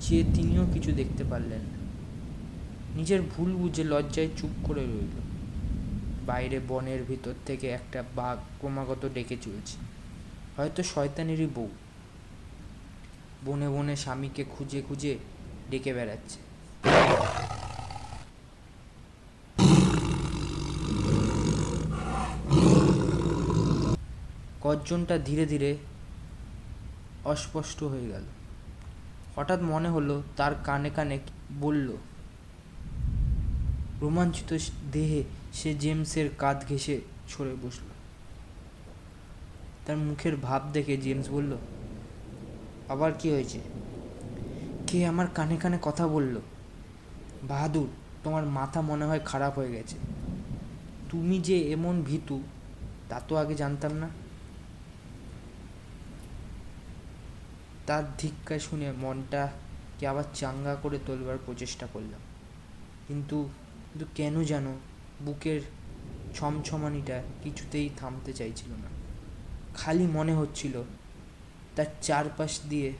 চেয়ে 0.00 0.24
তিনিও 0.34 0.66
কিছু 0.74 0.92
দেখতে 0.92 1.24
পারলেন 1.24 1.60
নিজের 2.96 3.20
ভুল 3.22 3.52
বুঝে 3.52 3.84
লজ্জায় 3.84 4.28
চুপ 4.36 4.50
করে 4.64 4.80
রইল। 4.80 5.16
বাইরে 6.26 6.60
বনের 6.68 7.04
ভিতর 7.08 7.34
থেকে 7.46 7.66
একটা 7.68 8.02
বাঘ 8.16 8.38
ক্রমাগত 8.60 9.08
ডেকে 9.14 9.36
চলছে। 9.42 9.76
হয়তো 10.56 10.82
শয়তানেরই 10.82 11.48
বউ। 11.54 11.68
বনে 13.46 13.68
বনে 13.68 13.96
স্বামীকে 13.96 14.44
খুঁজে 14.44 14.82
খুঁজে 14.88 15.18
ডেকে 15.70 15.92
বেড়াচ্ছে। 15.94 16.38
গর্জনটা 24.62 25.18
ধীরে 25.18 25.46
ধীরে 25.46 25.70
অস্পষ্ট 27.24 27.78
হয়ে 27.82 28.08
গেল। 28.08 28.24
হঠাৎ 29.36 29.60
মনে 29.62 29.88
হলো 29.88 30.22
তার 30.36 30.52
কানে 30.64 30.90
কানে 30.96 31.18
বলল, 31.60 31.88
রোমাঞ্চিত 34.00 34.50
দেহে 34.92 35.22
সে 35.52 35.70
জেমসের 35.74 36.28
কাঁধ 36.38 36.58
ঘেঁষে 36.68 37.00
সরে 37.28 37.54
বসল। 37.62 37.88
তার 39.86 39.96
মুখের 39.96 40.36
ভাব 40.36 40.62
দেখে 40.72 40.96
জেমস 40.96 41.26
বলল 41.30 41.52
আবার 42.88 43.12
কি 43.18 43.30
হয়েছে? 43.30 43.60
কে 44.86 45.06
আমার 45.06 45.26
কানে 45.34 45.56
কানে 45.56 45.78
কথা 45.82 46.06
বলল? 46.06 46.40
বাহাদুর, 47.42 47.88
তোমার 48.24 48.46
মাথা 48.46 48.80
মনে 48.80 49.04
হয় 49.04 49.20
খারাপ 49.24 49.58
হয়ে 49.58 49.72
গেছে। 49.72 49.96
তুমি 51.10 51.38
যে 51.38 51.72
এমন 51.72 52.02
ভীতু, 52.02 52.42
তা 53.08 53.20
তো 53.28 53.36
আগে 53.36 53.54
জানতাম 53.54 53.92
না। 53.92 54.08
তার 57.86 58.04
ধিক্কা 58.18 58.58
শুনে 58.58 58.92
মনটাকে 58.92 60.06
আবার 60.06 60.24
চাঙ্গা 60.34 60.74
করে 60.74 60.98
তোলবার 61.06 61.38
প্রচেষ্টা 61.46 61.86
করলাম 61.92 62.20
কিন্তু 63.08 63.48
কিন্তু 63.92 64.12
কেন 64.14 64.42
যেন 64.42 64.66
বুকের 65.24 65.60
ছমছমানিটা 66.34 67.22
কিছুতেই 67.42 67.90
থামতে 67.96 68.32
চাইছিল 68.32 68.70
না। 68.70 68.88
খালি 69.74 70.06
মনে 70.06 70.34
হচ্ছিল 70.34 70.82
তার 71.76 71.86
চারপাশ 72.02 72.60
দিয়ে 72.68 72.92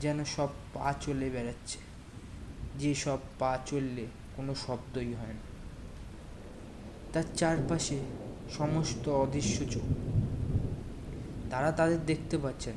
যেন 0.00 0.24
সব 0.24 0.48
পা 0.74 0.94
চলে 1.00 1.30
বেড়াচ্ছে। 1.30 1.78
যে 2.78 2.94
সব 2.94 3.18
পা 3.38 3.58
চললে 3.66 4.06
কোনো 4.36 4.54
শব্দই 4.54 5.14
হয় 5.14 5.32
না। 5.32 5.48
তার 7.12 7.22
চারপাশে 7.36 7.98
সমস্ত 8.56 9.08
অদৃশ্য 9.08 9.64
চোখ। 9.70 9.82
তারা 11.50 11.72
তাদের 11.72 12.06
দেখতে 12.06 12.38
পাচ্ছে 12.38 12.70
না, 12.70 12.76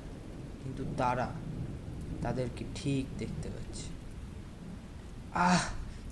কিন্তু 0.64 0.86
তারা 0.98 1.32
তাদেরকে 2.22 2.66
ঠিক 2.76 3.06
দেখতে 3.18 3.50
পাচ্ছে। 3.50 3.84
আহ, 5.34 5.64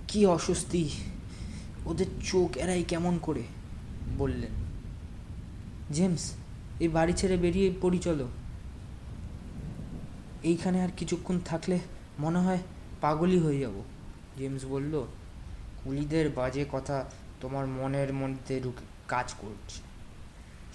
কি 0.07 0.25
অস্বস্তি! 0.25 0.89
ওদের 1.85 2.05
চোখ 2.25 2.57
এরাই 2.57 2.83
কেমন 2.83 3.19
করে? 3.21 3.43
বললেন। 4.17 4.51
জেমস 5.93 6.31
এই 6.79 6.87
বাড়ি 6.87 7.13
ছেড়ে 7.13 7.37
বেরিয়ে 7.37 7.73
পড়ি, 7.81 7.97
চলো। 7.97 8.27
এইখানে 10.43 10.81
আর 10.81 10.89
কিছুক্ষণ 10.97 11.39
থাকলে 11.45 11.79
মনে 12.19 12.39
হয় 12.39 12.57
পাগলই 13.01 13.39
হয়ে 13.39 13.59
যাব। 13.59 13.81
জেমস 14.37 14.65
বলল, 14.65 15.07
কুলিদের 15.83 16.29
বাজে 16.29 16.65
কথা 16.71 17.05
তোমার 17.41 17.67
মনের 17.67 18.13
মধ্যে 18.13 18.59
ঢুকে 18.59 18.85
কাজ 19.07 19.33
করছে। 19.41 19.81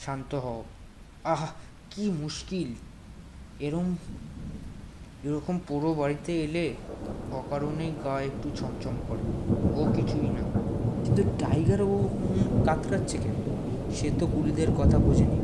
শান্ত 0.04 0.34
হও। 0.34 0.64
আহা, 1.24 1.46
কি 1.90 2.10
মুশকিল। 2.10 2.74
এরম, 3.60 3.96
এরকম 5.24 5.60
পুরো 5.68 5.94
বাড়িতে 5.94 6.44
এলে 6.44 6.74
অকারণে 7.32 7.92
গা 8.04 8.20
একটু 8.20 8.50
ছমছম 8.56 8.92
করে। 9.08 9.20
ও 9.80 9.92
কিছুই 9.96 10.28
না। 10.28 10.60
কিন্তু 11.04 11.22
টাইগার 11.38 11.82
ও 11.82 12.08
কাতরাচ্ছে 12.64 13.18
কেন? 13.18 13.34
সে 13.94 14.10
তো 14.18 14.26
কুলিদের 14.26 14.72
কথা 14.72 14.98
বোঝেনি। 14.98 15.40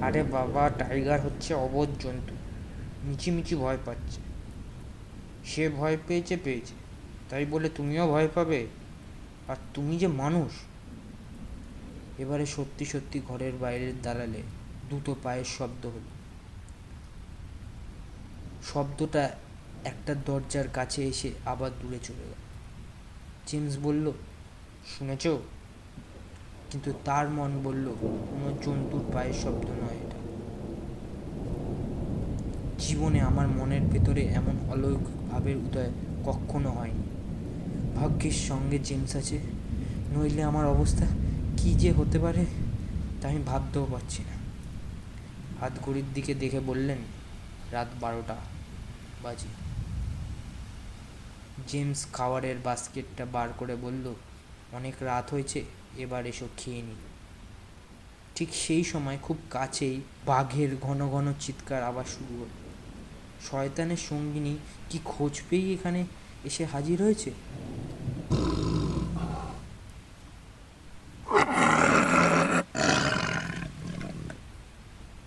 আরে 0.00 0.22
বাবা, 0.22 0.68
টাইগার 0.68 1.20
হচ্ছে 1.20 1.54
অবোধ 1.54 1.88
জন্তু। 2.00 2.37
মিচিমিচি 3.08 3.56
ভয় 3.56 3.78
পাচ্ছে। 3.84 4.20
সে 5.44 5.68
ভয় 5.68 5.96
পেয়েছে 6.06 6.36
পেয়েছে। 6.44 6.74
তাই 7.28 7.46
বলে 7.46 7.68
তুমিও 7.68 8.08
ভয় 8.08 8.28
পাবে? 8.34 8.66
আর 9.48 9.56
তুমি 9.74 9.98
যে 9.98 10.06
মানুষ। 10.06 10.52
এবারে 12.18 12.46
সত্যি 12.46 12.84
সত্যি 12.84 13.20
ঘরের 13.28 13.52
বাইরের 13.60 14.02
দাঁড়ালে 14.02 14.42
দুটো 14.90 15.16
পায়ের 15.22 15.44
শব্দ 15.44 15.86
হলো। 15.86 16.18
শব্দটা 18.62 19.36
একটা 19.84 20.14
দরজার 20.14 20.68
কাছে 20.68 21.04
এসে 21.04 21.32
আবার 21.44 21.70
দূরে 21.82 21.98
চলে 22.02 22.22
গেল। 22.22 22.32
জেমস 23.46 23.78
বলল, 23.82 24.12
শুনেছ? 24.98 25.26
কিন্তু 26.70 26.92
তার 27.04 27.28
মন 27.28 27.60
বলল, 27.64 27.94
কোনো 28.00 28.58
জন্তুর 28.62 29.04
পায়ের 29.12 29.34
শব্দ 29.34 29.70
নয়। 29.70 30.07
জীবনে 32.78 33.20
আমার 33.20 33.48
মনের 33.48 33.80
ভেতরে 33.80 34.22
এমন 34.22 34.56
অলৌকিক 34.70 35.30
ভাবের 35.30 35.56
উদয় 35.56 35.90
কখনো 36.24 36.70
হয়নি। 36.70 37.06
ভাগ্যের 37.96 38.32
সঙ্গে 38.32 38.78
জেমস 38.78 39.16
আছে, 39.16 39.38
নইলে 40.12 40.42
আমার 40.42 40.66
অবস্থা 40.66 41.06
কি 41.56 41.74
যে 41.74 41.92
হতে 41.92 42.18
পারে 42.18 42.46
তা 43.20 43.28
আমি 43.28 43.42
ভাবতেও 43.42 43.86
পারছি 43.86 44.22
না। 44.22 44.36
হাত 45.60 45.72
ঘড়ির 45.84 46.04
দিকে 46.14 46.34
দেখে 46.34 46.60
বললেন, 46.60 46.98
রাত 47.72 47.88
বারোটা 48.00 48.36
বাজে। 49.22 49.48
জেমস 51.68 52.06
খাবারের 52.12 52.56
বাস্কেটটা 52.64 53.26
বার 53.26 53.48
করে 53.56 53.76
বলল, 53.76 54.14
অনেক 54.72 54.94
রাত 55.00 55.30
হয়েছে, 55.32 55.64
এবার 55.98 56.26
এসো 56.26 56.48
খেয়ে 56.56 56.82
নি 56.82 56.96
ঠিক 58.34 58.48
সেই 58.54 58.84
সময় 58.84 59.18
খুব 59.22 59.36
কাছেই 59.50 60.00
বাঘের 60.26 60.76
ঘন 60.80 61.08
ঘন 61.08 61.32
চিৎকার 61.40 61.82
আবার 61.82 62.04
শুরু 62.04 62.34
হলো। 62.40 62.67
শয়তানের 63.46 63.96
সঙ্গিনী 63.96 64.54
কি 64.90 64.98
খোঁজ 65.04 65.34
পেয়েই 65.48 65.74
এখানে 65.74 66.00
এসে 66.44 66.64
হাজির 66.64 67.02
হয়েছে? 67.02 67.30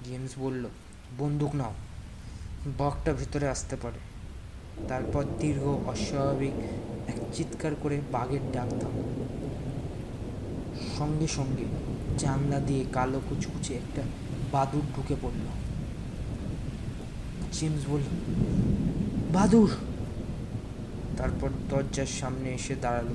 জেমস 0.06 0.34
বলল, 0.39 0.63
বন্দুক 1.17 1.56
নাও, 1.56 1.74
বাঘটা 2.78 3.13
ভেতরে 3.13 3.47
আসতে 3.47 3.76
পারে। 3.76 4.00
তারপর 4.89 5.24
দীর্ঘ, 5.39 5.63
অস্বাভাবিক 5.91 6.56
এক 7.08 7.17
চিৎকার 7.36 7.74
করে 7.84 8.02
বাঘের 8.12 8.43
ডাক 8.52 8.69
থামল 8.82 9.08
সঙ্গে 10.97 11.28
সঙ্গে 11.28 11.65
জানলা 12.17 12.60
দিয়ে 12.60 12.86
কালো 12.93 13.19
কুচকুচে 13.30 13.74
একটা 13.74 14.02
বাদুর 14.52 14.86
ঢুকে 14.95 15.15
পড়ল। 15.21 15.45
জেমস 17.58 17.84
বলল, 17.90 18.10
বাদুর। 19.34 19.72
তারপর 21.18 21.50
দরজার 21.70 22.12
সামনে 22.20 22.50
এসে 22.54 22.76
দাঁড়াল 22.76 23.10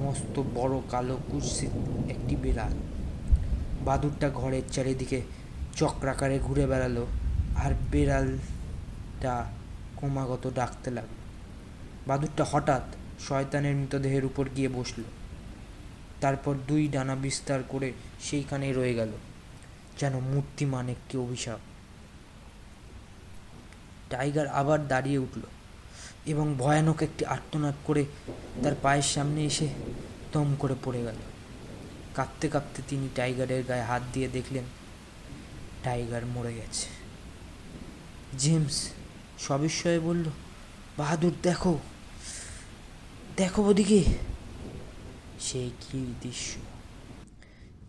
মস্ত 0.00 0.34
বড় 0.54 0.74
কালো 0.90 1.16
কুৎসিত 1.30 1.74
একটি 2.10 2.34
বিড়াল। 2.36 2.74
বাদুরটা 3.84 4.28
ঘরের 4.30 4.62
চারিদিকে 4.72 5.18
চক্রাকারে 5.76 6.38
ঘুরে 6.38 6.64
বেড়ালো 6.66 7.06
আর 7.56 7.72
বিড়ালটা 7.92 9.34
ক্রমাগত 9.96 10.44
ডাকতে 10.54 10.90
লাগল। 10.90 11.16
বাদুরটা 12.06 12.44
হঠাৎ 12.52 12.84
শয়তানের 13.28 13.74
মৃতদেহের 13.74 14.24
উপর 14.24 14.44
গিয়ে 14.56 14.68
বসল। 14.68 15.02
তারপর 16.20 16.54
দুই 16.68 16.82
ডানা 16.88 17.14
বিস্তার 17.14 17.60
করে 17.68 17.92
সেইখানেই 18.22 18.72
রয়ে 18.72 18.94
গেল, 18.94 19.12
যেন 19.98 20.14
মূর্তিমান 20.30 20.86
একটি 20.88 21.18
অভিশাপ। 21.18 21.60
টাইগার 24.10 24.46
আবার 24.46 24.88
দাঁড়িয়ে 24.88 25.18
উঠল 25.18 25.40
এবং 26.26 26.54
ভয়ানক 26.58 27.02
একটি 27.02 27.24
আর্তনাদ 27.24 27.74
করে 27.84 28.04
তার 28.62 28.74
পায়ের 28.82 29.02
সামনে 29.02 29.44
এসে 29.44 29.68
দম 30.32 30.56
করে 30.58 30.74
পড়ে 30.84 31.02
গেল। 31.02 31.18
কাঁপতে 32.14 32.48
কাঁপতে 32.48 32.82
তিনি 32.88 33.08
টাইগারের 33.14 33.62
গায়ে 33.64 33.82
হাত 33.82 34.02
দিয়ে 34.12 34.28
দেখলেন, 34.28 34.64
টাইগার 35.82 36.26
মরে 36.26 36.54
গেছে। 36.54 36.88
জেমস 38.38 38.88
সবিস্ময়ে 39.38 39.98
বলল, 39.98 40.24
বাহাদুর, 40.98 41.32
দেখো 41.42 41.78
দেখো 43.36 43.62
ওদিকে। 43.62 44.04
সেই 45.40 45.70
কি 45.80 46.14
দৃশ্য? 46.20 46.60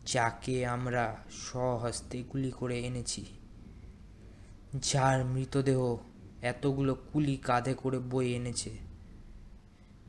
যাকে 0.05 0.65
আমরা 0.65 1.17
স্বহস্তে 1.31 2.23
গুলি 2.23 2.51
করে 2.51 2.79
এনেছি, 2.79 3.25
যার 4.81 5.25
মৃতদেহ 5.25 5.97
এতগুলো 6.41 6.95
কুলি 6.95 7.37
কাঁধে 7.37 7.73
করে 7.73 7.99
বয়ে 7.99 8.35
এনেছে 8.35 8.71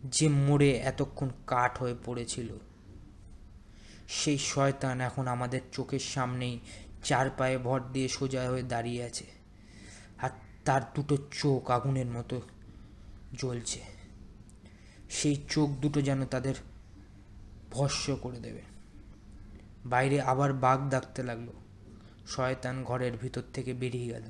যে 0.04 0.28
মোড়ে 0.28 0.70
এতক্ষণ 0.70 1.28
কাঠ 1.46 1.78
হয়ে 1.78 1.94
পড়েছিল। 2.04 2.48
সেই 4.08 4.38
শয়তান 4.38 5.00
এখন 5.00 5.28
আমাদের 5.28 5.60
চোখের 5.72 5.98
সামনেই 5.98 6.60
চার 7.04 7.30
পায়ে 7.30 7.58
ভর 7.58 7.80
দিয়ে 7.92 8.08
সোজা 8.08 8.48
হয়ে 8.48 8.62
দাঁড়িয়ে 8.62 9.04
আছে 9.04 9.24
আর 10.18 10.30
তার 10.64 10.82
দুটো 10.94 11.16
চোখ 11.30 11.70
আগুনের 11.70 12.06
মতো 12.06 12.42
জ্বলছে। 13.38 13.80
সেই 15.10 15.36
চোখ 15.50 15.70
দুটো 15.70 16.02
যেন 16.02 16.26
তাদের 16.26 16.54
ভস্য 17.70 18.16
করে 18.16 18.40
দেবে। 18.40 18.62
বাইরে 19.84 20.20
আবার 20.20 20.52
বাঘ 20.52 20.90
ডাকতে 20.90 21.22
লাগল। 21.22 21.46
শয়তান 22.26 22.84
ঘরের 22.84 23.16
ভিতর 23.16 23.42
থেকে 23.52 23.72
বেরিয়ে 23.72 24.06
গেল 24.06 24.22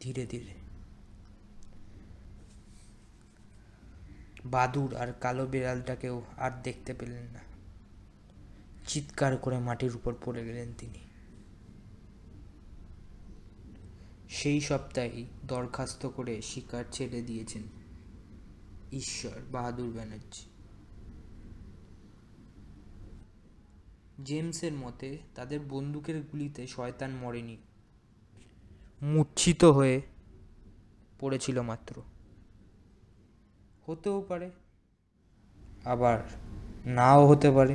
ধীরে 0.00 0.26
ধীরে। 0.26 0.61
বাদুর 4.44 4.96
আর 4.96 5.12
কালো 5.12 5.46
বিড়ালটাকেও 5.46 6.22
আর 6.36 6.50
দেখতে 6.62 6.94
পেলেন 6.94 7.24
না। 7.24 7.40
চিৎকার 8.86 9.36
করে 9.36 9.58
মাটির 9.58 9.96
উপর 9.96 10.14
পড়ে 10.24 10.44
গেলেন 10.44 10.72
তিনি। 10.78 10.98
সেই 14.28 14.60
সপ্তাহেই 14.60 15.26
দরখাস্ত 15.44 16.06
করে 16.06 16.42
শিকার 16.42 16.84
ছেড়ে 16.92 17.22
দিয়েছেন 17.22 17.62
ঈশ্বর 18.92 19.40
বাহাদুর 19.52 19.90
ব্যানার্জি। 19.94 20.44
জেমসের 24.24 24.72
মতে 24.72 25.18
তাদের 25.34 25.60
বন্দুকের 25.60 26.22
গুলিতে 26.22 26.66
শয়তান 26.66 27.10
মরেনি, 27.10 27.56
মূর্ছিত 29.02 29.64
হয়ে 29.64 30.00
পড়েছিল 31.20 31.62
মাত্র। 31.62 32.02
হতেও 33.86 34.18
পারে 34.28 34.48
আবার 35.84 36.18
নাও 36.96 37.20
হতে 37.26 37.48
পারে। 37.50 37.74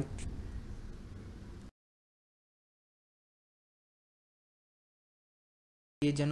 যেন 6.01 6.25